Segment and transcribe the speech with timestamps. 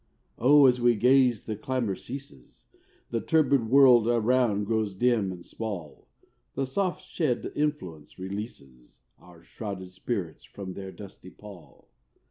[0.39, 2.65] O, as we gaze the clamour ceases,
[3.11, 6.07] The turbid world around grows dim and small,
[6.55, 11.87] The soft shed influence releases Our shrouded spirits from their dusty pall.